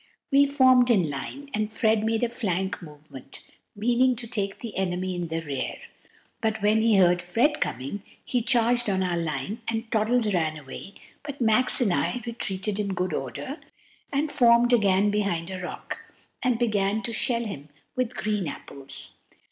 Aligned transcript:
We 0.31 0.47
formed 0.47 0.89
in 0.89 1.11
line, 1.11 1.51
and 1.53 1.71
Fred 1.71 2.03
made 2.03 2.23
a 2.23 2.29
flank 2.29 2.81
movement, 2.81 3.41
meaning 3.75 4.15
to 4.15 4.25
take 4.25 4.57
the 4.57 4.75
enemy 4.75 5.13
in 5.13 5.27
the 5.27 5.41
rear; 5.41 5.77
but 6.41 6.59
when 6.63 6.81
he 6.81 6.95
heard 6.97 7.21
Fred 7.21 7.61
coming, 7.61 8.01
he 8.25 8.41
charged 8.41 8.89
on 8.89 9.03
our 9.03 9.15
line, 9.15 9.61
and 9.67 9.91
Toddles 9.91 10.33
ran 10.33 10.57
away, 10.57 10.95
but 11.23 11.39
Max 11.39 11.79
and 11.81 11.93
I 11.93 12.19
retreated 12.25 12.79
in 12.79 12.95
good 12.95 13.13
order, 13.13 13.59
and 14.11 14.31
formed 14.31 14.73
again 14.73 15.11
behind 15.11 15.51
a 15.51 15.61
rock, 15.61 15.99
and 16.41 16.57
began 16.57 17.03
to 17.03 17.13
shell 17.13 17.43
him 17.45 17.69
with 17.95 18.15
green 18.15 18.47
apples. 18.47 19.11